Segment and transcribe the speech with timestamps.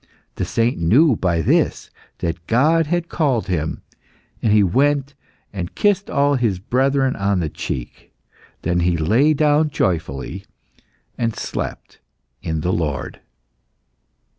[0.33, 1.91] The saint knew by this
[2.21, 3.83] that God had called him,
[4.41, 5.13] and he went
[5.53, 8.11] and kissed all his brethren on the cheek.
[8.63, 10.45] Then he lay down joyfully,
[11.19, 11.99] and slept
[12.41, 13.19] in the Lord.